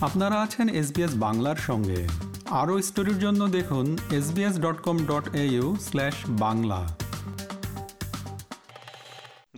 আপনারা 0.00 0.42
আছেন 0.42 0.68
এসবিএস 0.68 1.14
বাংলার 1.14 1.56
সঙ্গে। 1.56 2.06
আরও 2.50 2.82
স্টোরির 2.82 3.18
জন্য 3.18 3.48
দেখুন 3.48 3.98
SBS 4.12 4.60
dot 4.60 4.78
com 4.82 4.96
dot 4.98 5.34
A 5.34 5.44
U 5.44 5.76
slash 5.80 6.14
Bangla. 6.28 6.80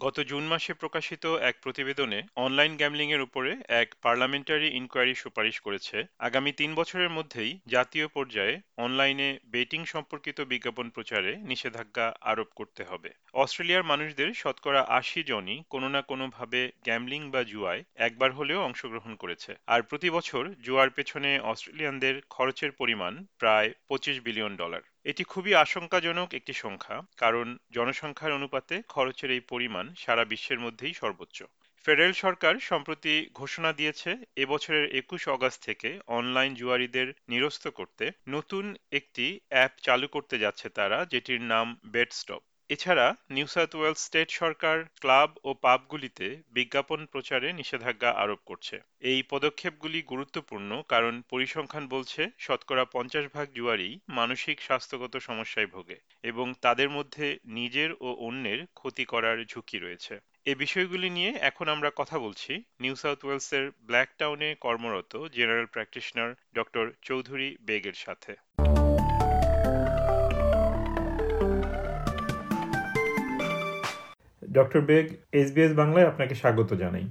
গত 0.01 0.17
জুন 0.21 0.45
মাসে 0.45 0.73
প্রকাশিত 0.75 1.25
এক 1.41 1.55
প্রতিবেদনে 1.63 2.23
অনলাইন 2.37 2.73
গ্যামলিংয়ের 2.77 3.21
উপরে 3.21 3.51
এক 3.69 3.89
পার্লামেন্টারি 4.03 4.69
ইনকোয়ারি 4.71 5.15
সুপারিশ 5.15 5.57
করেছে। 5.61 5.97
আগামী 6.19 6.51
তিন 6.53 6.71
বছরের 6.75 7.11
মধ্যেই 7.11 7.53
জাতীয় 7.67 8.07
পর্যায়ে 8.09 8.55
অনলাইনে 8.77 9.29
বেটিং 9.45 9.85
সম্পর্কিত 9.85 10.39
বিজ্ঞাপন 10.41 10.87
প্রচারে 10.91 11.37
নিষেধাজ্ঞা 11.51 12.07
আরোপ 12.21 12.49
করতে 12.57 12.83
হবে। 12.85 13.11
অস্ট্রেলিয়ার 13.35 13.83
মানুষদের 13.83 14.29
শতকরা 14.35 14.81
আশি 14.81 15.21
জনই 15.23 15.59
কোনো 15.71 15.89
না 15.89 16.01
কোনোভাবে 16.03 16.61
গ্যামলিং 16.85 17.31
বা 17.31 17.43
জুয়ায় 17.43 17.83
একবার 18.07 18.31
হলেও 18.33 18.61
অংশগ্রহণ 18.63 19.13
করেছে। 19.15 19.51
আর 19.67 19.81
প্রতি 19.83 20.09
বছর 20.11 20.43
জুয়ার 20.63 20.91
পেছনে 20.91 21.31
অস্ট্রেলিয়ানদের 21.41 22.15
খরচের 22.31 22.73
পরিমাণ 22.73 23.13
প্রায় 23.39 23.69
পঁচিশ 23.89 24.17
বিলিয়ন 24.21 24.57
ডলার। 24.57 24.83
এটি 25.07 25.23
খুবই 25.25 25.53
আশঙ্কাজনক 25.55 26.29
একটি 26.35 26.53
সংখ্যা, 26.53 26.97
কারণ 27.17 27.47
জনসংখ্যার 27.71 28.33
অনুপাতে 28.33 28.75
খরচের 28.89 29.31
এই 29.31 29.41
পরিমাণ 29.41 29.85
সারা 29.95 30.25
বিশ্বের 30.25 30.61
মধ্যেই 30.61 30.95
সর্বোচ্চ। 30.95 31.39
ফেডারেল 31.85 32.13
সরকার 32.13 32.55
সম্প্রতি 32.61 33.15
ঘোষণা 33.35 33.73
দিয়েছে, 33.73 34.11
এবছরের 34.37 34.87
একুশ 34.95 35.23
অগাস্ট 35.29 35.61
থেকে 35.65 35.89
অনলাইন 36.07 36.53
জুয়ারিদের 36.55 37.09
নিরস্ত 37.29 37.65
করতে 37.69 38.05
নতুন 38.29 38.65
একটি 38.93 39.27
অ্যাপ 39.49 39.73
চালু 39.83 40.07
করতে 40.09 40.37
যাচ্ছে 40.39 40.67
তারা, 40.69 40.99
যেটির 41.05 41.41
নাম 41.43 41.67
বেডস্টপ। 41.87 42.43
এছাড়া 42.71 43.07
নিউ 43.31 43.47
সাউথ 43.47 43.73
ওয়েলস 43.77 44.01
স্টেট 44.07 44.29
সরকার, 44.33 44.77
ক্লাব 45.01 45.31
ও 45.45 45.51
পাবগুলিতে 45.63 46.27
বিজ্ঞাপন 46.51 47.01
প্রচারে 47.07 47.49
নিষেধাজ্ঞা 47.53 48.11
আরোপ 48.23 48.41
করছে। 48.47 48.77
এই 49.03 49.21
পদক্ষেপগুলি 49.31 50.01
গুরুত্বপূর্ণ 50.03 50.71
কারণ 50.89 51.15
পরিসংখ্যান 51.31 51.85
বলছে, 51.89 52.23
শতকরা 52.39 52.85
পঞ্চাশ 52.85 53.25
ভাগ 53.35 53.47
জুয়ারি 53.55 53.91
মানসিক 54.09 54.57
স্বাস্থ্যগত 54.61 55.15
সমস্যায় 55.19 55.67
ভোগে 55.67 55.99
এবং 56.25 56.47
তাদের 56.61 56.89
মধ্যে 56.91 57.27
নিজের 57.59 57.91
ও 58.01 58.09
অন্যের 58.19 58.61
ক্ষতি 58.75 59.05
করার 59.05 59.39
ঝুঁকি 59.45 59.79
রয়েছে। 59.79 60.15
এ 60.47 60.53
বিষয়গুলি 60.55 61.09
নিয়ে 61.11 61.33
এখন 61.41 61.67
আমরা 61.69 61.91
কথা 61.97 62.17
বলছি 62.19 62.53
নিউ 62.81 62.95
সাউথ 62.95 63.21
ওয়েলসের 63.25 63.65
ব্ল্যাক 63.81 64.09
টাউনে 64.19 64.49
কর্মরত 64.61 65.13
জেনারেল 65.37 65.67
প্র্যাকটিশনার 65.67 66.31
ডক্টর 66.55 66.85
চৌধুরী 67.03 67.49
বেগের 67.61 67.97
সাথে। 68.05 68.33
ডক্টর 74.53 74.81
বেগ 74.81 75.17
এসবিএস 75.33 75.73
বাংলায় 75.75 76.09
আপনাকে 76.09 76.35
স্বাগত 76.35 76.75
জানাই। 76.75 77.07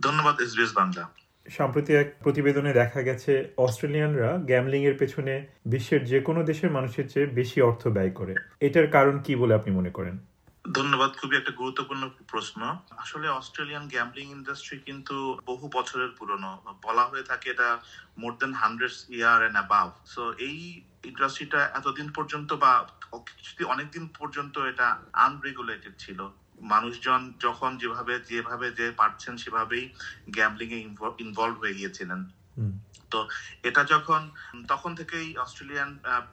ধন্যবাদ 0.00 0.40
এসবিএস 0.40 0.72
বাংলা। 0.74 1.08
সম্প্রতি 1.50 1.92
এক 1.92 2.14
প্রতিবেদনে 2.22 2.72
দেখা 2.72 3.02
গেছে 3.02 3.52
অস্ট্রেলিয়ানরা 3.56 4.38
গ্যামলিং 4.38 4.82
এর 4.82 4.96
পেছনে 4.98 5.46
বিশ্বের 5.66 6.04
যে 6.04 6.20
কোনো 6.20 6.42
দেশের 6.42 6.70
মানুষের 6.70 7.08
চেয়ে 7.08 7.26
বেশি 7.26 7.60
অর্থ 7.60 7.88
ব্যয় 7.88 8.10
করে। 8.10 8.34
এটার 8.60 8.86
কারণ 8.86 9.22
কি 9.22 9.36
বলে 9.36 9.54
আপনি 9.54 9.74
মনে 9.74 9.90
করেন? 9.90 10.18
ধন্যবাদ 10.72 11.10
খুবই 11.10 11.36
একটা 11.36 11.50
গুরুত্বপূর্ণ 11.50 12.10
প্রশ্ন। 12.28 12.60
আসলে 12.96 13.28
অস্ট্রেলিয়ান 13.28 13.88
গ্যামলিং 13.88 14.30
ইন্ডাস্ট্রি 14.30 14.78
কিন্তু 14.78 15.38
বহু 15.46 15.70
বছরের 15.74 16.08
পুরনো। 16.08 16.58
বলা 16.82 17.04
হয়ে 17.04 17.22
থাকে 17.22 17.50
এটা 17.50 17.78
more 18.18 18.32
than 18.40 18.52
hundred 18.52 18.90
year 19.08 19.42
and 19.42 19.52
above 19.52 19.90
so 20.06 20.32
এই 20.38 20.82
ইন্ডাস্ট্রিটা 21.04 21.70
এতদিন 21.74 22.08
পর্যন্ত 22.12 22.52
বা 22.52 22.88
অনেকদিন 23.64 24.08
পর্যন্ত 24.18 24.58
এটা 24.58 24.96
আনরেগুলেটেড 25.12 25.92
ছিল 25.98 26.28
মানুষজন 26.64 27.20
যখন 27.40 27.70
যেভাবে 27.78 28.14
যেভাবে 28.30 28.66
যে 28.78 28.86
পারছেন 28.98 29.34
সেভাবেই 29.36 29.84
গ্যামলিং 30.28 30.68
এ 30.72 30.78
ইনভলভ 31.18 31.54
হয়ে 31.58 31.78
গিয়েছিলেন। 31.78 32.20
তো 33.10 33.18
এটা 33.64 33.82
যখন 33.86 34.20
তখন 34.68 34.90
থেকেই 34.94 35.28
অস্ট্রেলিয়ান 35.36 35.90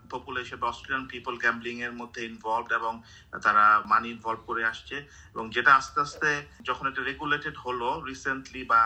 পপুলেশন 0.09 0.57
বা 0.59 0.67
অস্ট্রেলিয়ান 0.67 1.03
পিপল 1.13 1.33
গ্যাম্বলিং 1.37 1.75
এর 1.81 1.93
মধ্যে 2.01 2.21
ইনভলভ 2.25 2.67
এবং 2.71 2.93
তারা 3.43 3.65
মানি 3.85 4.07
ইনভলভ 4.09 4.41
করে 4.45 4.63
আসছে 4.63 4.95
এবং 5.35 5.45
যেটা 5.49 5.71
আস্তে 5.75 5.97
আস্তে 6.01 6.29
যখন 6.67 6.85
এটা 6.87 7.01
রেগুলেটেড 7.03 7.55
হলো 7.65 7.89
রিসেন্টলি 8.09 8.61
বা 8.63 8.81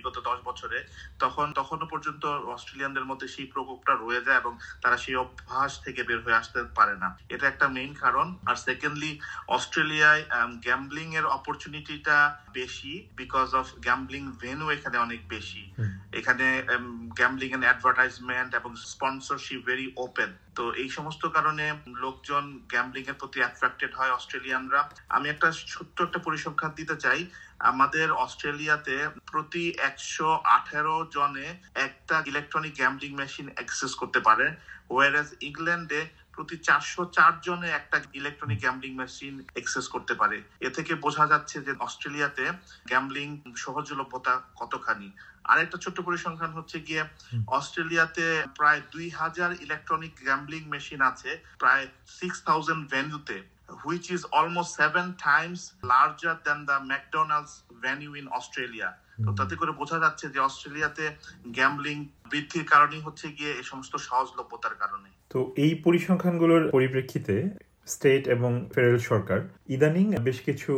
বিগত 0.00 0.16
দশ 0.24 0.38
বছরে, 0.44 0.78
তখন 1.18 1.46
তখনও 1.52 1.86
পর্যন্ত 1.86 2.24
অস্ট্রেলিয়ানদের 2.54 3.04
মধ্যে 3.04 3.26
সেই 3.28 3.46
প্রকোপটা 3.46 3.92
রয়ে 3.94 4.24
যায় 4.24 4.38
এবং 4.38 4.52
তারা 4.82 4.96
সেই 4.96 5.16
অভ্যাস 5.16 5.72
থেকে 5.84 6.00
বের 6.02 6.20
হয়ে 6.24 6.34
আসতে 6.34 6.60
পারে 6.74 6.94
না। 6.96 7.08
এটা 7.28 7.44
একটা 7.48 7.66
মেইন 7.68 7.92
কারণ। 7.94 8.26
আর 8.46 8.56
সেকেন্ডলি 8.56 9.10
অস্ট্রেলিয়ায় 9.48 10.22
গ্যাম্বলিং 10.64 11.08
এর 11.14 11.26
অপরচুনিটিটা 11.36 12.16
বেশি 12.52 12.92
বিকজ 13.16 13.48
অফ 13.54 13.66
গ্যাম্বলিং 13.78 14.22
ভেনু 14.40 14.66
এখানে 14.70 14.96
অনেক 14.98 15.20
বেশি। 15.28 15.62
এখানে 16.20 16.46
গ্যাম্বলিং 17.18 17.50
এন্ড 17.52 17.66
অ্যাডভার্টাইজমেন্ট 17.66 18.50
এবং 18.60 18.70
স্পন্সরশিপ 18.92 19.60
ভেরি 19.68 19.86
ওপেন 19.96 20.30
তো 20.58 20.64
এই 20.82 20.88
সমস্ত 20.96 21.22
কারণে 21.36 21.64
লোকজন 22.04 22.44
গ্যাম্বলিং 22.72 23.04
এর 23.08 23.16
প্রতি 23.20 23.38
অ্যাট্রাক্টেড 23.42 23.92
হয় 23.98 24.14
অস্ট্রেলিয়ানরা। 24.18 24.80
আমি 25.16 25.26
একটা 25.28 25.48
ছোট্ট 25.72 25.96
একটা 26.02 26.20
পরিসংখ্যান 26.26 26.72
দিতে 26.76 26.96
চাই। 27.04 27.20
আমাদের 27.72 28.06
অস্ট্রেলিয়াতে 28.24 28.96
প্রতি 29.30 29.64
একশো 29.90 30.28
আঠারো 30.56 30.96
জনে 31.14 31.46
একটা 31.86 32.16
ইলেকট্রনিক 32.30 32.74
গ্যামলিং 32.80 33.10
মেশিন 33.20 33.46
অ্যাক্সেস 33.54 33.92
করতে 34.00 34.20
পারে 34.28 34.46
ওয়ারেজ 34.90 35.28
ইংল্যান্ডে 35.48 36.00
প্রতি 36.34 36.56
চারশো 36.66 37.02
চার 37.16 37.32
জনে 37.46 37.68
একটা 37.70 37.96
ইলেকট্রনিক 38.20 38.58
গ্যামলিং 38.64 38.92
মেশিন 39.00 39.34
এক্সেস 39.60 39.86
করতে 39.94 40.14
পারে। 40.14 40.36
এ 40.66 40.70
থেকে 40.76 40.92
বোঝা 41.04 41.24
যাচ্ছে 41.32 41.56
যে 41.66 41.72
অস্ট্রেলিয়াতে 41.86 42.44
গ্যামলিং 42.88 43.28
সহজলভ্যতা 43.62 44.34
কতখানি। 44.60 45.08
আরেকটা 45.52 45.76
ছোট্ট 45.84 45.98
পরিসংখ্যান 46.08 46.52
হচ্ছে 46.58 46.76
গিয়ে 46.88 47.02
অস্ট্রেলিয়াতে 47.58 48.26
প্রায় 48.58 48.80
দুই 48.94 49.06
হাজার 49.20 49.50
ইলেকট্রনিক 49.64 50.12
গ্যাম্বলিং 50.26 50.62
মেশিন 50.74 51.00
আছে 51.10 51.30
প্রায় 51.58 51.84
সিক্স 52.18 52.38
থাউজেন্ড 52.48 52.82
ভেন্যুতে 52.92 53.38
which 53.84 54.10
is 54.10 54.22
almost 54.32 54.70
seven 54.74 55.06
times 55.16 55.60
larger 55.84 56.38
than 56.46 56.58
the 56.66 56.78
McDonald's 56.82 57.54
venue 57.82 58.14
in 58.14 58.26
Australia. 58.38 58.88
তো 59.26 59.30
তাতে 59.38 59.54
করে 59.60 59.72
বোঝা 59.80 59.98
যাচ্ছে 60.04 60.26
যে 60.34 60.38
অস্ট্রেলিয়াতে 60.48 61.04
গ্যাম্বলিং 61.56 61.96
বৃদ্ধির 62.30 62.64
কারণই 62.72 63.00
হচ্ছে 63.06 63.26
গিয়ে 63.38 63.52
এই 63.60 63.66
সমস্ত 63.70 63.94
সহজলভ্যতার 64.08 64.74
কারণে। 64.82 65.08
তো 65.30 65.38
এই 65.64 65.72
পরিসংখ্যানগুলোর 65.86 66.62
পরিপ্রেক্ষিতে 66.76 67.34
স্টেট 67.94 68.22
এবং 68.36 68.50
ফেডারেল 68.74 69.00
সরকার 69.10 69.38
ইদানিং 69.74 70.06
বেশ 70.26 70.38
কিছু 70.46 70.72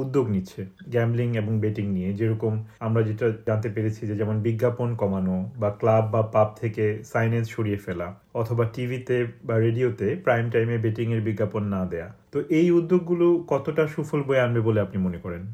উদ্যোগ 0.00 0.26
নিচ্ছে 0.34 0.60
গ্যামলিং 0.94 1.28
এবং 1.40 1.52
বেটিং 1.64 1.86
নিয়ে। 1.96 2.10
যেরকম 2.20 2.52
আমরা 2.86 3.00
যেটা 3.08 3.26
জানতে 3.48 3.68
পেরেছি 3.74 4.02
যে 4.08 4.14
যেমন 4.20 4.36
বিজ্ঞাপন 4.46 4.88
কমানো 5.00 5.36
বা 5.60 5.70
ক্লাব 5.80 6.04
বা 6.14 6.22
পাব 6.34 6.48
থেকে 6.60 6.84
সাইনেজ 7.12 7.44
সরিয়ে 7.54 7.82
ফেলা, 7.84 8.08
অথবা 8.40 8.64
টিভিতে 8.74 9.16
বা 9.48 9.54
রেডিওতে 9.66 10.08
প্রাইম 10.26 10.44
টাইমে 10.50 10.76
বেটিং 10.84 11.06
এর 11.14 11.22
বিজ্ঞাপন 11.28 11.62
না 11.74 11.82
দেয়া। 11.92 12.08
তো 12.32 12.38
এই 12.58 12.66
উদ্যোগগুলো 12.78 13.26
কতটা 13.52 13.84
সুফল 13.94 14.20
বয়ে 14.22 14.44
আনবে 14.46 14.60
বলে 14.60 14.78
আপনি 14.80 14.98
মনে 15.06 15.18
করেন? 15.24 15.44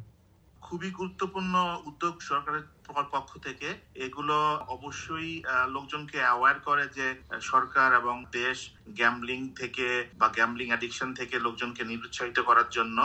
খুবই 0.75 0.93
গুরুত্বপূর্ণ 0.93 1.55
উদ্যোগ 1.87 2.15
সরকারের 2.23 2.65
পক্ষ 3.15 3.31
থেকে। 3.47 3.69
এগুলো 4.07 4.37
অবশ্যই 4.69 5.31
লোকজনকে 5.75 6.19
অ্যাওয়ার 6.23 6.57
করে 6.61 6.85
যে 6.99 7.07
সরকার 7.43 7.89
এবং 7.93 8.17
দেশ 8.33 8.59
গ্যামলিং 8.99 9.41
থেকে 9.57 9.89
বা 10.21 10.27
গ্যামলিং 10.29 10.67
অ্যাডিকশন 10.71 11.09
থেকে 11.15 11.37
লোকজনকে 11.39 11.83
নিরুৎসাহিত 11.85 12.39
করার 12.41 12.69
জন্য 12.71 12.99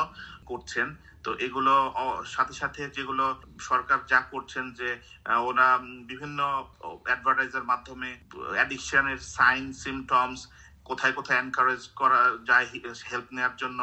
করছেন। 0.47 0.87
তো 1.23 1.29
এগুলো 1.39 1.73
সাথে 2.35 2.53
সাথে 2.53 2.81
যেগুলো 2.97 3.25
সরকার 3.69 3.99
যা 4.11 4.19
করছেন 4.31 4.65
যে 4.73 4.89
ওরা 5.47 5.67
বিভিন্ন 6.09 6.39
অ্যাডভার্টাইজার 7.07 7.69
মাধ্যমে 7.71 8.09
অ্যাডিকশনের 8.55 9.19
সাইন 9.35 9.65
সিমটমস 9.81 10.41
কোথায় 10.89 11.13
কোথায় 11.17 11.39
এনকারেজ 11.43 11.81
করা 12.01 12.19
যায় 12.49 12.67
হেল্প 13.09 13.27
নেওয়ার 13.35 13.55
জন্য। 13.61 13.79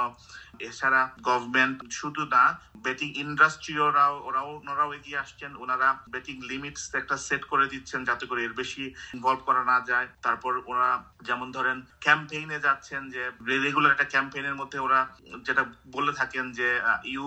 এছাড়া 0.68 1.00
গভর্নমেন্ট 1.28 1.78
শুধু 1.98 2.22
না 2.34 2.44
বেটিং 2.84 3.08
ইন্ডাস্ট্রি 3.24 3.74
ওরাও 3.86 4.14
ওরাও, 4.26 4.48
ওনারাও 4.60 4.90
এগিয়ে 4.98 5.20
আসছেন। 5.24 5.50
ওনারা 5.62 5.88
বেটিং 6.12 6.36
লিমিটস 6.50 6.82
একটা 7.00 7.16
সেট 7.26 7.42
করে 7.52 7.66
দিচ্ছেন 7.72 8.00
যাতে 8.08 8.24
করে 8.30 8.40
এর 8.44 8.54
বেশি 8.60 8.82
ইনভলভ 9.14 9.40
করা 9.48 9.62
না 9.72 9.76
যায়। 9.90 10.08
তারপর 10.24 10.52
ওরা 10.70 10.90
যেমন 11.28 11.48
ধরেন 11.56 11.78
ক্যাম্পেইনে 12.04 12.58
যাচ্ছেন 12.66 13.02
যে 13.14 13.22
রেগুলার 13.64 13.94
একটা 13.94 14.10
ক্যাম্পেইনের 14.12 14.58
মধ্যে 14.60 14.78
ওরা 14.86 15.00
যেটা 15.46 15.62
বলে 15.96 16.12
থাকেন 16.12 16.44
যে 16.58 16.68
you 17.14 17.26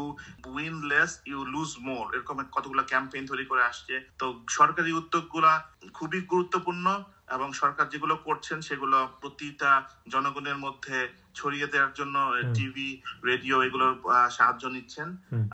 win 0.53 0.75
less 0.91 1.11
you 1.29 1.39
lose 1.53 1.71
more 1.87 2.03
এরকম 2.15 2.37
কতগুলো 2.55 2.81
ক্যাম্পেইন 2.91 3.23
তৈরি 3.31 3.45
করে 3.51 3.63
আসছে। 3.71 3.95
তো 4.19 4.25
সরকারি 4.57 4.91
উদ্যোগগুলা 5.01 5.51
খুবই 5.93 6.19
গুরুত্বপূর্ণ। 6.33 6.85
এবং 7.33 7.47
সরকার 7.53 7.89
যেগুলো 7.89 8.15
করছেন 8.15 8.61
সেগুলো 8.61 8.97
প্রতিটা 9.21 9.71
জনগণের 10.09 10.57
মধ্যে 10.57 10.97
ছড়িয়ে 11.33 11.67
দেওয়ার 11.67 11.93
জন্য 11.93 12.15
টিভি 12.53 13.01
রেডিও 13.25 13.63
এগুলোর 13.63 13.93
সাহায্য 14.31 14.67
নিচ্ছেন। 14.67 15.07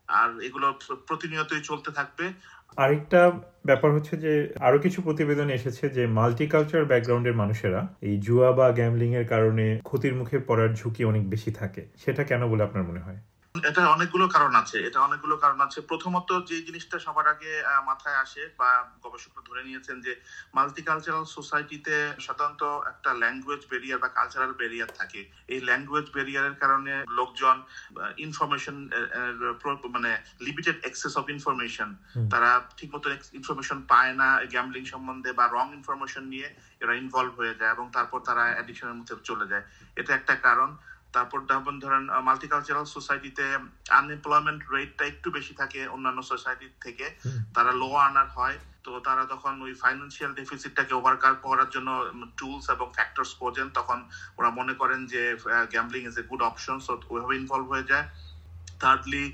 আর 0.07 0.29
এগুলো 0.41 0.67
প্রতিনিয়তই 1.07 1.61
চলতে 1.61 1.91
থাকবে। 1.91 2.25
আরেকটা 2.77 3.31
ব্যাপার 3.65 3.89
হচ্ছে 3.91 4.17
যে 4.17 4.53
আরও 4.59 4.79
কিছু 4.79 5.01
প্রতিবেদন 5.01 5.49
এসেছে 5.49 5.89
যে 5.89 6.07
মাল্টিকালচার 6.07 6.85
ব্যাকগ্রাউন্ডের 6.85 7.35
মানুষেরা 7.35 7.81
এই 8.01 8.15
জুয়া 8.17 8.51
বা 8.51 8.71
গ্যামলিং 8.71 9.15
এর 9.15 9.27
কারণে 9.27 9.65
ক্ষতির 9.83 10.15
মুখে 10.15 10.39
পড়ার 10.39 10.75
ঝুঁকি 10.75 11.01
অনেক 11.05 11.29
বেশি 11.29 11.51
থাকে। 11.51 11.81
সেটা 12.05 12.23
কেন 12.23 12.47
বলে 12.47 12.63
আপনার 12.63 12.83
মনে 12.83 12.99
হয়? 12.99 13.19
এটা 13.63 13.81
অনেকগুলো 13.89 14.27
কারণ 14.27 14.53
আছে 14.55 14.77
এটা 14.79 14.99
অনেকগুলো 15.01 15.35
কারণ 15.37 15.59
আছে। 15.61 15.81
প্রথমত 15.81 16.29
যে 16.47 16.61
জিনিসটা 16.61 16.99
সবার 16.99 17.27
আগে 17.27 17.51
মাথায় 17.85 18.15
আসে 18.15 18.49
বা 18.59 18.69
গবেষকরা 19.01 19.41
ধরে 19.49 19.63
নিয়েছেন 19.63 20.01
যে 20.01 20.11
মাল্টিকালচারাল 20.53 21.25
সোসাইটিতে 21.25 21.95
সাধারণত 22.19 22.63
একটা 22.87 23.13
ল্যাঙ্গুয়েজ 23.13 23.61
ব্যারিয়ার 23.69 23.99
বা 23.99 24.07
কালচারাল 24.07 24.53
ব্যারিয়ার 24.53 24.95
থাকে। 24.95 25.21
এই 25.47 25.59
ল্যাঙ্গুয়েজ 25.61 26.07
ব্যারিয়ারের 26.13 26.55
কারণে 26.55 26.93
লোকজন 27.09 27.63
ইনফরমেশন 28.17 28.75
মানে 29.89 30.11
লিমিটেড 30.39 30.77
অ্যাক্সেস 30.81 31.17
অফ 31.17 31.25
ইনফরমেশন 31.29 31.89
তারা 32.29 32.51
ঠিক 32.77 32.89
মতো 32.95 33.07
ইনফরমেশন 33.33 33.77
পায় 33.87 34.13
না 34.13 34.27
গ্যামলিং 34.45 34.85
সম্বন্ধে 34.85 35.31
বা 35.33 35.47
রং 35.47 35.73
ইনফরমেশন 35.73 36.23
নিয়ে 36.23 36.47
এরা 36.81 36.93
ইনভলভ 36.93 37.31
হয়ে 37.37 37.55
যায় 37.55 37.71
এবং 37.71 37.89
তারপর 37.91 38.19
তারা 38.19 38.43
অ্যাডিকশনের 38.53 38.93
মধ্যে 38.93 39.15
চলে 39.23 39.45
যায়। 39.47 39.63
এটা 39.95 40.13
একটা 40.15 40.35
কারণ। 40.35 40.77
তারপর 41.15 41.39
যেমন 41.49 41.75
ধরেন 41.83 42.03
মাল্টিকালচারাল 42.29 42.87
সোসাইটিতে 42.95 43.45
আনএমপ্লয়মেন্ট 43.99 44.61
রেটটা 44.75 45.03
একটু 45.11 45.27
বেশি 45.37 45.53
থাকে 45.61 45.81
অন্যান্য 45.95 46.19
সোসাইটির 46.31 46.73
থেকে। 46.85 47.05
তারা 47.55 47.71
লো 47.81 47.89
আর্নার 48.05 48.29
হয়। 48.37 48.57
তো 48.85 48.91
তারা 49.07 49.23
তখন 49.33 49.53
ওই 49.65 49.73
ফাইন্যান্সিয়াল 49.83 50.31
ডেফিসিটটাকে 50.39 50.93
ওভারকাম 50.99 51.35
করার 51.47 51.69
জন্য 51.75 51.89
টুলস 52.39 52.65
এবং 52.75 52.87
ফ্যাক্টরস 52.97 53.31
খোঁজেন। 53.39 53.67
তখন 53.77 53.99
ওরা 54.39 54.49
মনে 54.59 54.73
করেন 54.81 54.99
যে 55.13 55.21
gambling 55.73 56.01
is 56.09 56.15
a 56.21 56.23
good 56.29 56.41
option 56.49 56.77
so 56.85 56.91
ওইভাবে 57.13 57.35
ইনভলভ 57.41 57.67
হয়ে 57.73 57.89
যায়। 57.91 58.07
থার্ডলি 58.83 59.25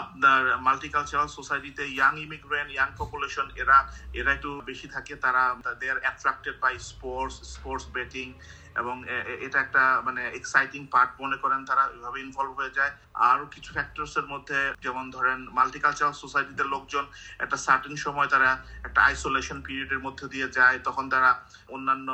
আপনার 0.00 0.42
মাল্টিকালচারাল 0.66 1.28
সোসাইটিতে 1.38 1.82
ইয়াং 1.96 2.12
ইমিগ্রেন্ট 2.26 2.70
ইয়াং 2.76 2.88
পপুলেশন 3.00 3.46
এরা 3.62 3.78
এরা 4.18 4.30
একটু 4.36 4.50
বেশি 4.68 4.86
থাকে। 4.94 5.14
তারা 5.24 5.42
they 5.80 5.86
are 5.94 5.98
attracted 6.04 6.56
by 6.64 6.74
sports 6.90 7.36
sports 7.54 7.84
betting 7.96 8.26
এবং 8.82 8.96
এটা 9.46 9.58
একটা 9.64 9.82
মানে 10.06 10.22
এক্সাইটিং 10.38 10.82
পার্ট 10.94 11.10
মনে 11.22 11.36
করেন 11.42 11.60
তারা 11.70 11.84
ওইভাবে 11.92 12.18
ইনভলভ 12.26 12.52
হয়ে 12.60 12.76
যায়। 12.78 12.92
আরও 13.30 13.44
কিছু 13.54 13.70
ফ্যাক্টরস 13.76 14.14
এর 14.20 14.26
মধ্যে, 14.32 14.58
যেমন 14.84 15.04
ধরেন 15.16 15.38
মাল্টিকালচারাল 15.58 16.14
সোসাইটিতে 16.22 16.64
লোকজন 16.74 17.04
একটা 17.44 17.56
সার্টেন 17.66 17.94
সময় 18.06 18.28
তারা 18.34 18.50
একটা 18.86 19.00
আইসোলেশন 19.08 19.58
পিরিয়ডের 19.66 20.04
মধ্যে 20.06 20.26
দিয়ে 20.34 20.48
যায়, 20.58 20.76
তখন 20.78 21.04
তারা 21.14 21.30
অন্যান্য 21.74 22.08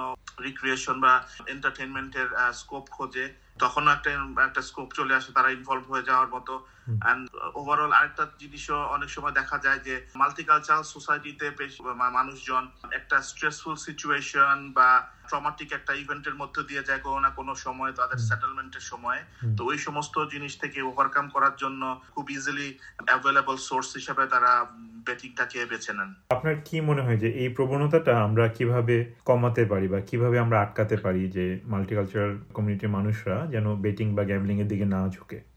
রিক্রিয়েশন 0.47 0.97
বা 1.05 1.13
এন্টারটেনমেন্টের 1.55 2.29
স্কোপ 2.61 2.85
খোঁজে। 2.97 3.27
তখনও 3.63 3.91
একটা 3.97 4.11
একটা 4.49 4.63
স্কোপ 4.69 4.89
চলে 4.99 5.13
আসে 5.19 5.31
তারা 5.33 5.49
ইনভলভ 5.59 5.85
হয়ে 5.93 6.09
যাওয়ার 6.11 6.29
মতো। 6.29 6.55
অ্যান্ড 7.05 7.25
ওভারঅল 7.55 7.93
আরেকটা 7.93 8.25
জিনিসও 8.39 8.79
অনেক 8.97 9.11
সময় 9.11 9.35
দেখা 9.41 9.57
যায় 9.59 9.81
যে 9.87 9.95
মাল্টিকালচারাল 10.17 10.85
সোসাইটিতে 10.95 11.47
মানুষজন 12.17 12.65
একটা 12.99 13.17
স্ট্রেসফুল 13.23 13.77
সিচুয়েশন 13.77 14.73
বা 14.73 14.89
ট্রমাটিক 15.29 15.73
একটা 15.73 15.93
ইভেন্টের 15.95 16.35
মধ্যে 16.35 16.63
দিয়ে 16.63 16.87
যায় 16.89 17.01
কোনো 17.07 17.19
না 17.21 17.31
কোনো 17.31 17.55
সময় 17.55 17.93
তাদের 17.93 18.19
সেটেলমেন্টের 18.19 18.81
সময়। 18.81 19.21
তো 19.59 19.63
ওই 19.65 19.79
সমস্ত 19.79 20.15
জিনিস 20.33 20.53
থেকে 20.61 20.79
ওভারকাম 20.83 21.27
করার 21.29 21.55
জন্য 21.57 21.83
খুব 22.15 22.31
ইজিলি 22.31 22.69
অ্যাভেলেবল 23.07 23.57
সোর্স 23.57 23.89
হিসেবে 23.97 24.27
তারা 24.27 24.53
বেটিংটাকে 25.07 25.59
বেছে 25.67 25.93
নেন। 25.93 26.11
আপনার 26.31 26.57
কি 26.65 26.77
মনে 26.81 27.03
হয় 27.03 27.17
যে 27.17 27.29
এই 27.33 27.49
প্রবণতাটা 27.49 28.13
আমরা 28.23 28.49
কীভাবে 28.49 28.97
কমাতে 29.25 29.65
পারি 29.65 29.89
বা 29.89 30.01
কীভাবে 30.01 30.39
আমরা 30.39 30.61
আটকাতে 30.61 30.97
পারি 30.97 31.23
যে 31.31 31.61
মাল্টিকালচারাল 31.65 32.39
কমিউনিটির 32.55 32.89
মানুষরা 32.89 33.47
যেন 33.47 33.67
বেটিং 33.77 34.15
বা 34.15 34.23
গ্যামলিং 34.25 34.61
এর 34.61 34.69
দিকে 34.69 34.85
না 34.85 35.09
ঝুঁকে? 35.09 35.54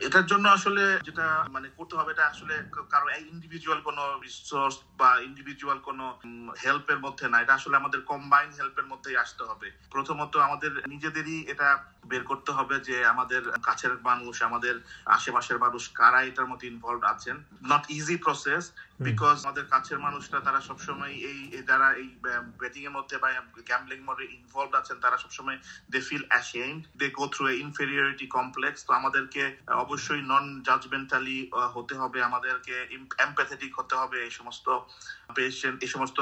এটার 0.00 0.26
জন্য 0.26 0.48
আসলে 0.48 1.00
যেটা 1.04 1.44
মানে 1.50 1.68
করতে 1.76 1.96
হবে, 1.96 2.10
এটা 2.10 2.26
আসলে 2.26 2.62
কারও 2.90 3.08
ইন্ডিভিজুয়াল 3.10 3.80
কোন 3.80 3.96
রিসোর্স 4.22 4.78
বা 4.96 5.18
ইন্ডিভিজুয়াল 5.18 5.78
কোন 5.78 6.00
হেল্পের 6.64 6.98
মধ্যে 6.98 7.28
না। 7.28 7.40
এটা 7.40 7.54
আসলে 7.54 7.76
আমাদের 7.76 8.00
কম্বাইন 8.00 8.50
হেল্পের 8.50 8.86
মধ্যেই 8.86 9.16
আসতে 9.16 9.44
হবে। 9.44 9.70
প্রথমত 9.90 10.36
আমাদের 10.36 10.88
নিজেদেরই 10.88 11.44
এটা 11.48 11.84
বের 12.06 12.24
করতে 12.24 12.52
হবে 12.52 12.80
যে 12.80 13.06
আমাদের 13.06 13.42
কাছের 13.62 13.90
মানুষ, 14.02 14.42
আমাদের 14.42 14.80
আশেপাশের 15.06 15.58
মানুষ 15.58 15.90
কারা 15.90 16.22
এটার 16.22 16.46
মধ্যে 16.46 16.68
ইনভলভ 16.68 17.04
আছেন। 17.04 17.44
নট 17.62 17.84
ইজি 17.88 18.16
প্রসেস 18.16 18.72
বিকজ 19.08 19.36
আমাদের 19.44 19.66
কাছের 19.72 19.98
মানুষরা, 20.06 20.38
তারা 20.46 20.60
সবসময় 20.68 21.14
এই 21.30 21.38
যারা 21.70 21.88
এই 22.02 22.08
বেটিং 22.60 22.82
এর 22.88 22.94
মধ্যে 22.98 23.16
বা 23.22 23.28
গ্যাম্বলিং 23.68 23.98
ইনভলভ 24.38 24.72
আছেন, 24.80 24.96
তারা 25.04 25.16
সবসময় 25.22 25.58
they 25.92 26.00
feel 26.08 26.24
ashamed 26.30 26.82
they 27.00 27.06
go 27.18 27.24
through 27.34 27.44
inferiority 27.64 28.26
complex 28.38 28.80
তো 28.86 28.90
আমাদেরকে 29.00 29.42
অবশ্যই 29.84 30.22
নন 30.30 30.44
জাজমেন্টালি 30.66 31.38
হতে 31.74 31.94
হবে, 32.00 32.18
আমাদেরকে 32.28 32.76
এমপ্যাথেটিক 33.26 33.72
হতে 33.78 33.94
হবে 34.00 34.16
এই 34.26 34.32
সমস্ত 34.38 34.66
পেশেন্ট 35.36 35.76
এই 35.84 35.90
সমস্ত 35.94 36.18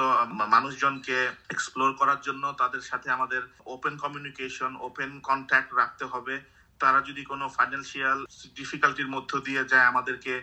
মানুষজনকে 0.55 1.19
এক্সপ্লোর 1.55 1.91
করার 2.01 2.21
জন্য। 2.27 2.45
তাদের 2.61 2.83
সাথে 2.91 3.09
আমাদের 3.17 3.43
ওপেন 3.75 3.95
কমিউনিকেশন 4.05 4.73
ওপেন 4.89 5.11
কন্ট্যাক্ট 5.29 5.71
রাখতে 5.81 6.05
হবে। 6.15 6.37
তারা 6.81 6.99
যদি 7.09 7.23
কোনো 7.31 7.45
ফাইন্যান্সিয়াল 7.57 8.19
ডিফিকাল্টির 8.59 9.13
মধ্য 9.15 9.31
দিয়ে 9.47 9.63
যায় 9.73 9.87
আমাদেরকে 9.93 10.35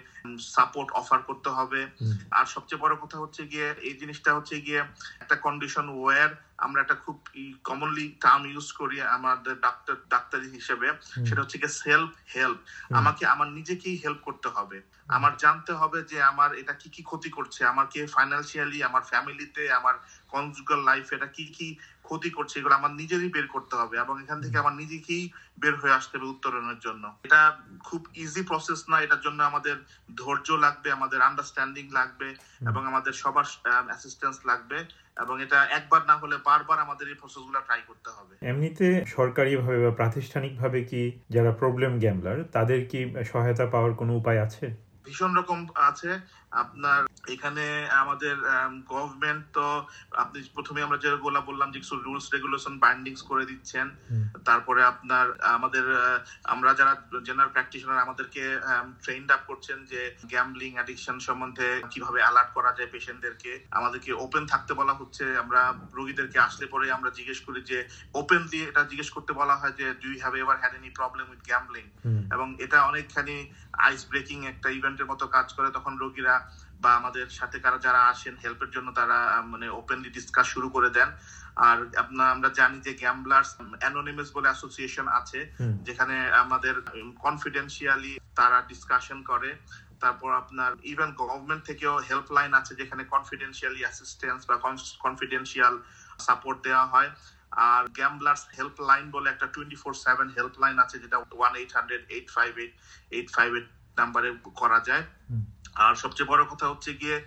সাপোর্ট 0.56 0.90
অফার 1.02 1.20
করতে 1.30 1.50
হবে। 1.58 1.82
আর 2.38 2.46
সবচেয়ে 2.56 2.84
বড় 2.84 2.94
কথা 3.04 3.18
হচ্ছে 3.24 3.42
গিয়ে 3.52 3.68
এই 3.88 3.96
জিনিসটা 4.02 4.30
হচ্ছে 4.38 4.56
গিয়ে 4.62 4.82
একটা 5.24 5.36
কন্ডিশন 5.46 5.86
ওয়ার 5.90 6.30
আমরা 6.66 6.80
একটা 6.82 6.98
খুব 7.04 7.18
কমনলি 7.64 8.06
টার্ম 8.24 8.44
ইউজ 8.54 8.68
করি 8.80 8.98
আমাদের 9.18 9.56
ডাক্তার 9.66 9.96
ডাক্তারি 10.10 10.48
হিসেবে। 10.58 10.88
সেটা 11.28 11.42
হচ্ছে 11.42 11.58
গিয়ে 11.62 11.74
সেলফ 11.84 12.12
হেল্প 12.36 12.60
আমাকে 13.00 13.24
আমার 13.34 13.48
নিজেকেই 13.58 13.98
হেল্প 14.04 14.20
করতে 14.28 14.50
হবে। 14.50 14.78
আমার 15.18 15.34
জানতে 15.44 15.72
হবে 15.82 16.00
যে 16.12 16.18
আমার 16.32 16.50
এটা 16.62 16.74
কি 16.82 16.88
কি 16.96 17.02
ক্ষতি 17.10 17.30
করছে? 17.38 17.62
আমাকে 17.74 18.00
ফাইন্যান্সিয়ালি 18.16 18.80
আমার 18.90 19.04
ফ্যামিলিতে 19.12 19.64
আমার 19.80 19.96
কনজুগাল 20.34 20.80
লাইফ 20.90 21.06
এটা 21.16 21.28
কি 21.36 21.46
কি 21.58 21.68
ক্ষতি 22.08 22.30
করছে 22.30 22.56
এগুলো 22.58 22.76
আমার 22.76 22.92
নিজেরই 22.92 23.30
বের 23.36 23.48
করতে 23.56 23.76
হবে 23.82 23.96
এবং 23.98 24.16
এখান 24.24 24.38
থেকে 24.44 24.58
আমার 24.58 24.76
নিজেকেই 24.82 25.24
বের 25.62 25.76
হয়ে 25.82 25.98
আসতে 26.00 26.14
হবে 26.16 26.32
উত্তরণের 26.34 26.80
জন্য। 26.80 27.04
এটা 27.28 27.42
খুব 27.84 28.02
ইজি 28.24 28.42
প্রসেস 28.42 28.80
না 28.92 28.98
এটার 29.00 29.22
জন্য 29.22 29.40
আমাদের 29.44 29.76
ধৈর্য 30.16 30.48
লাগবে 30.66 30.88
আমাদের 30.92 31.20
আন্ডারস্ট্যান্ডিং 31.22 31.86
লাগবে 31.92 32.28
এবং 32.62 32.82
আমাদের 32.86 33.14
সবার 33.14 33.46
অ্যাসিস্ট্যান্স 33.90 34.38
লাগবে 34.46 34.78
এবং 35.18 35.36
এটা 35.46 35.60
একবার 35.78 36.02
না 36.06 36.16
হলে 36.18 36.36
বারবার 36.50 36.78
আমাদের 36.80 37.06
এই 37.08 37.18
প্রসেসগুলো 37.22 37.60
ট্রাই 37.62 37.82
করতে 37.88 38.10
হবে। 38.12 38.34
এমনিতে 38.42 38.88
সরকারিভাবে 39.16 39.80
বা 39.86 39.92
প্রাতিষ্ঠানিকভাবে 39.92 40.80
কি 40.84 41.02
যারা 41.30 41.52
প্রবলেম 41.52 41.94
গ্যামলার 42.00 42.40
তাদের 42.52 42.80
কি 42.92 43.00
সহায়তা 43.32 43.66
পাওয়ার 43.66 43.94
কোনো 43.94 44.14
উপায় 44.16 44.42
আছে? 44.48 44.66
ভীষণ 45.06 45.32
রকম 45.36 45.60
আছে। 45.90 46.10
আপনার 46.52 47.02
এখানে 47.36 47.66
আমাদের 48.04 48.36
গভর্নমেন্ট 48.92 49.44
তো 49.58 49.66
আপনি 50.24 50.38
প্রথমে 50.56 50.86
আমরা 50.86 50.98
যেগুলো 50.98 51.40
বললাম 51.50 51.70
যে 51.72 51.80
কিছু 51.84 51.96
রুলস 51.98 52.26
রেগুলেশন 52.36 52.74
বাইন্ডিংস 52.84 53.22
করে 53.22 53.44
দিচ্ছেন। 53.46 53.88
তারপরে 54.46 54.82
আপনার 54.84 55.26
আমাদের 55.58 55.86
আমরা 56.54 56.70
যারা 56.80 56.94
জেনারেল 57.28 57.52
প্র্যাকটিশনার 57.54 58.04
আমাদেরকে 58.06 58.44
ট্রেন্ড 59.04 59.28
আপ 59.36 59.42
করছেন 59.50 59.78
যে 59.92 60.02
গ্যামলিং 60.34 60.72
অ্যাডিকশন 60.76 61.18
সম্বন্ধে 61.28 61.70
কীভাবে 61.92 62.20
অ্যালার্ট 62.24 62.52
করা 62.58 62.72
যায় 62.78 62.92
পেশেন্টদেরকে 62.94 63.52
আমাদেরকে 63.72 64.12
ওপেন 64.26 64.44
থাকতে 64.52 64.74
বলা 64.74 64.94
হচ্ছে। 65.00 65.26
আমরা 65.44 65.62
রোগীদেরকে 65.98 66.38
আসলে 66.40 66.66
পরে 66.74 66.86
আমরা 66.92 67.10
জিজ্ঞেস 67.18 67.40
করি 67.48 67.60
যে 67.72 67.78
ওপেনলি 68.22 68.60
এটা 68.70 68.82
জিজ্ঞেস 68.92 69.10
করতে 69.16 69.32
বলা 69.34 69.56
হয় 69.60 69.74
যে 69.80 69.86
do 70.02 70.08
you 70.12 70.20
have 70.24 70.34
ever 70.36 70.58
had 70.62 70.74
any 70.80 70.90
problem 71.00 71.26
with 71.30 71.42
gambling 71.50 71.86
এবং 72.36 72.48
এটা 72.66 72.78
অনেকখানি 72.90 73.38
আইস 73.88 74.02
ব্রেকিং 74.12 74.38
একটা 74.46 74.68
ইভেন্টের 74.70 75.10
মতো 75.12 75.26
কাজ 75.36 75.48
করে। 75.56 75.70
তখন 75.78 75.94
রোগীরা 76.04 76.36
বা 76.80 76.90
আমাদের 77.00 77.28
সাথে 77.30 77.58
কারা 77.60 77.80
যারা 77.86 78.02
আসেন 78.12 78.36
হেল্পের 78.44 78.72
জন্য 78.76 78.90
তারা 79.00 79.18
মানে 79.54 79.68
ওপেনলি 79.82 80.10
ডিসকাস 80.18 80.48
শুরু 80.48 80.68
করে 80.70 80.90
দেন। 80.98 81.10
আর 81.68 81.78
আপনার 81.98 82.28
আমরা 82.36 82.50
জানি 82.60 82.78
যে 82.88 82.92
গ্যাম্বলার্স 82.94 83.50
অ্যানোনিমাস 83.82 84.30
বলে 84.36 84.48
অ্যাসোসিয়েশন 84.50 85.08
আছে 85.20 85.40
যেখানে 85.88 86.16
আমাদের 86.44 86.76
কনফিডেন্সিয়ালি 87.26 88.14
তারা 88.36 88.58
ডিসকাশন 88.72 89.20
করে। 89.32 89.52
তারপর 90.04 90.30
আপনার 90.42 90.72
ইভেন 90.84 91.10
গভর্নমেন্ট 91.22 91.64
থেকেও 91.70 91.94
হেল্পলাইন 92.10 92.52
আছে 92.60 92.74
যেখানে 92.82 93.04
কনফিডেন্সিয়ালি 93.14 93.82
অ্যাসিস্ট্যান্স 93.86 94.42
বা 94.50 94.56
কনফিডেন্সিয়াল 95.06 95.76
সাপোর্ট 96.20 96.58
দেওয়া 96.68 96.86
হয়। 96.94 97.10
আর 97.70 97.84
গ্যাম্বলার্স 98.00 98.44
হেল্পলাইন 98.58 99.06
বলে 99.16 99.28
একটা 99.30 99.48
টোয়েন্টি 99.54 99.78
ফোর 99.82 99.94
সেভেন 100.06 100.28
হেল্পলাইন 100.38 100.76
আছে 100.80 100.98
যেটা 101.04 101.18
one 101.40 101.54
eight 101.60 101.72
hundred 101.78 102.04
eight 102.16 102.28
five 102.36 102.52
eight 102.64 102.74
eight 103.16 103.28
five 103.36 103.50
eight 103.58 103.68
নাম্বারে 103.98 104.30
করা 104.62 104.80
যায়। 104.80 105.04
আর 105.86 105.94
সবচেয়ে 106.04 106.30
বড় 106.32 106.44
কথা 106.52 106.66
হচ্ছে 106.72 106.92
গিয়ে 107.02 107.18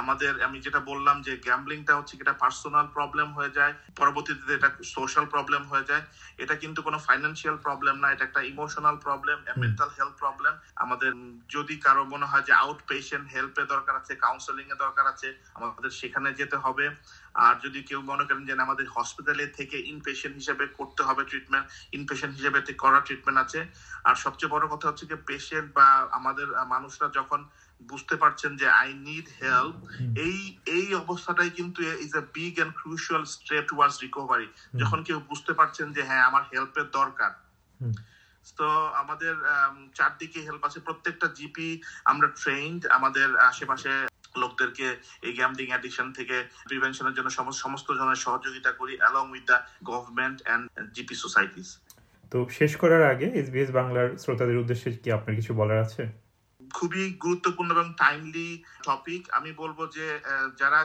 আমাদের 0.00 0.32
আমি 0.46 0.58
যেটা 0.60 0.80
বললাম 0.90 1.16
যে 1.26 1.32
গ্যাম্বলিংটা 1.46 1.92
হচ্ছে 1.98 2.14
এটা 2.20 2.34
পার্সোনাল 2.42 2.86
প্রবলেম 2.96 3.28
হয়ে 3.32 3.52
যায় 3.58 3.74
পরবর্তীতে 3.96 4.52
এটা 4.54 4.70
সোশ্যাল 4.96 5.26
প্রবলেম 5.26 5.62
হয়ে 5.72 5.88
যায়। 5.90 6.04
এটা 6.42 6.54
কিন্তু 6.62 6.80
কোনো 6.82 6.98
ফাইন্যান্সিয়াল 6.98 7.56
প্রবলেম 7.56 7.94
না 8.02 8.08
এটা 8.10 8.24
একটা 8.24 8.40
emotional 8.52 8.96
problem 8.96 9.38
mental 9.62 9.90
health 9.98 10.14
problem 10.22 10.54
আমাদের 10.76 11.12
যদি 11.48 11.74
কারও 11.76 12.04
মনে 12.04 12.26
হয় 12.26 12.44
যে 12.48 12.52
আউট 12.52 12.78
পেশেন্ট 12.90 13.26
হেল্পের 13.34 13.66
দরকার 13.66 13.94
আছে 13.96 14.12
কাউন্সেলিং 14.24 14.66
এর 14.70 14.78
দরকার 14.84 15.04
আছে 15.06 15.28
আমাদের 15.54 15.90
সেখানে 16.00 16.28
যেতে 16.40 16.56
হবে। 16.56 16.86
আর 17.44 17.54
যদি 17.64 17.80
কেউ 17.88 18.00
মনে 18.10 18.24
করেন 18.24 18.44
যে 18.46 18.52
আমাদের 18.66 18.86
হসপিটালে 18.96 19.44
থেকে 19.58 19.76
ইনপেশেন্ট 19.92 20.34
হিসেবে 20.40 20.64
করতে 20.78 21.02
হবে 21.08 21.22
ট্রিটমেন্ট 21.24 21.66
ইনপেশেন্ট 21.98 22.32
হিসেবে 22.38 22.58
করা 22.84 22.98
ট্রিটমেন্ট 23.00 23.38
আছে। 23.44 23.60
আর 24.08 24.16
সবচেয়ে 24.24 24.52
বড় 24.54 24.64
কথা 24.72 24.86
হচ্ছে 24.88 25.04
যে 25.06 25.16
পেশেন্ট 25.28 25.68
বা 25.78 25.86
আমাদের 26.18 26.46
মানুষরা 26.74 27.08
যখন 27.18 27.40
বুঝতে 27.90 28.14
পারছেন 28.22 28.50
যে 28.60 28.66
আই 28.82 28.88
নিড 29.06 29.26
হেল্প 29.40 29.76
এই 30.26 30.38
এই 30.78 30.86
অবস্থাটাই 31.02 31.50
কিন্তু 31.58 31.78
is 32.04 32.12
a 32.22 32.24
big 32.36 32.54
and 32.62 32.74
crucial 32.80 33.22
step 33.34 33.64
towards 33.70 33.96
recovery 34.04 34.48
যখন 34.80 34.98
কেউ 35.08 35.18
বুঝতে 35.30 35.52
পারছেন 35.58 35.86
যে 35.96 36.02
হ্যাঁ 36.08 36.24
আমার 36.28 36.42
হেল্পের 36.52 36.86
দরকার। 36.98 37.32
তো 38.58 38.66
আমাদের 39.02 39.34
চারদিকে 39.94 40.38
হেল্প 40.46 40.62
আছে। 40.68 40.78
প্রত্যেকটা 40.86 41.26
জিপি 41.38 41.68
আমরা 42.10 42.28
ট্রেন্ড 42.40 42.80
আমাদের 42.96 43.28
আশেপাশে 43.50 43.92
লোকদেরকে 44.42 44.86
এই 45.26 45.32
গ্যামলিং 45.38 45.66
অ্যাডিকশন 45.72 46.08
থেকে 46.18 46.36
প্রিভেনশনের 46.68 47.14
জন্য 47.18 47.28
সমস্ত 47.64 47.88
জনের 48.00 48.22
সহযোগিতা 48.26 48.70
করি 48.80 48.94
along 48.98 49.24
with 49.32 49.44
the 49.50 49.58
government 49.90 50.38
and 50.42 50.64
GP 50.94 51.14
societies 51.24 51.68
তো 52.32 52.38
শেষ 52.58 52.72
করার 52.82 53.02
আগে 53.12 53.26
এসবিএস 53.40 53.70
বাংলার 53.78 54.08
শ্রোতাদের 54.22 54.60
উদ্দেশ্যে 54.62 54.88
কি 55.02 55.08
আপনার 55.18 55.34
কিছু 55.38 55.52
বলার 55.60 55.78
আছে? 55.86 56.02
খুবই 56.74 57.04
গুরুত্বপূর্ণ 57.24 57.70
এবং 57.76 57.86
টাইমলি 58.02 58.48
টপিক 58.88 59.22
আমি 59.38 59.50
বলব 59.62 59.78
যে 59.96 60.06
যারা 60.60 60.80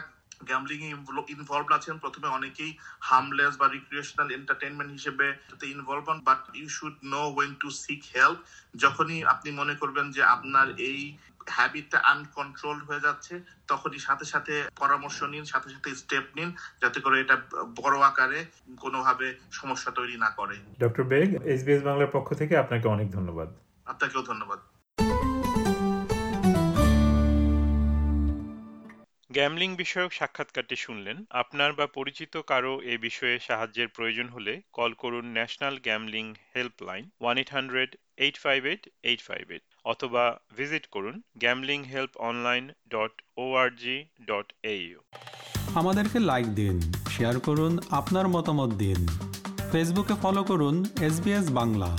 গ্যামলিং 0.49 0.79
এ 0.83 0.89
ইনভলভ 1.35 1.67
আছেন 1.77 1.95
প্রথমে 2.03 2.27
অনেকেই 2.37 2.71
হার্মলেস 3.09 3.53
বা 3.61 3.67
রিক্রিয়েশনাল 3.67 4.27
এন্টারটেনমেন্ট 4.31 4.91
হিসেবে 4.91 5.27
ইনভলভ 5.75 6.03
হন 6.09 6.19
but 6.29 6.41
you 6.59 6.67
should 6.77 6.95
know 7.13 7.21
when 7.35 7.51
to 7.61 7.67
seek 7.83 8.01
help 8.15 8.39
যখনই 8.83 9.19
আপনি 9.33 9.49
মনে 9.51 9.75
করবেন 9.81 10.05
যে 10.15 10.21
আপনার 10.35 10.67
এই 10.89 11.01
হ্যাবিটটা 11.57 11.97
আনকন্ট্রোল 12.13 12.77
হয়ে 12.87 13.05
যাচ্ছে 13.05 13.33
তখনই 13.67 13.99
সাথে 14.07 14.25
সাথে 14.25 14.53
পরামর্শ 14.75 15.17
নিন 15.23 15.45
সাথে 15.53 15.69
সাথে 15.69 15.89
স্টেপ 15.95 16.25
নিন 16.37 16.49
যাতে 16.81 16.99
করে 17.01 17.15
এটা 17.19 17.35
বড় 17.81 17.97
আকারে 18.09 18.39
কোনোভাবে 18.79 19.27
সমস্যা 19.51 19.91
তৈরি 19.91 20.15
না 20.17 20.29
করে। 20.29 20.55
ডক্টর 20.83 21.03
বেগ 21.03 21.27
এসবিএস 21.53 21.81
বাংলার 21.83 22.13
পক্ষ 22.15 22.29
থেকে 22.33 22.53
আপনাকে 22.57 22.85
অনেক 22.95 23.07
ধন্যবাদ। 23.11 23.49
আপনাকেও 23.85 24.23
ধন্যবাদ। 24.31 24.59
গ্যামলিং 29.37 29.69
বিষয়ক 29.83 30.11
সাক্ষাৎকারটি 30.19 30.77
শুনলেন। 30.85 31.17
আপনার 31.43 31.71
বা 31.79 31.85
পরিচিত 31.97 32.33
কারও 32.51 32.73
এ 32.93 32.95
বিষয়ে 32.97 33.35
সাহায্যের 33.39 33.87
প্রয়োজন 33.87 34.27
হলে 34.29 34.53
কল 34.73 34.91
করুন 35.03 35.25
national 35.37 35.75
gambling 35.87 36.25
helpline 36.53 37.03
one 37.21 37.35
eight 37.37 37.49
hundred 37.55 37.89
eight 38.17 38.35
five 38.37 38.59
eight 38.71 38.83
eight 39.03 39.21
five 39.21 39.43
eight 39.53 39.63
অথবা 39.85 40.23
ভিজিট 40.57 40.85
করুন 40.95 41.15
gambling 41.43 41.79
help 41.93 42.11
online 42.29 42.63
dot 42.93 43.13
ORG 43.37 43.97
dot 44.27 44.47
AU 44.75 44.97
আমাদেরকে 45.75 46.17
লাইক 46.31 46.47
দিন 46.59 46.75
শেয়ার 47.15 47.35
করুন, 47.39 47.73
আপনার 47.99 48.25
মতামত 48.35 48.71
দিন। 48.83 48.99
ফেসবুকে 49.71 50.15
ফলো 50.23 50.41
করুন 50.43 50.75
এস 51.07 51.15
বাংলা 51.59 51.89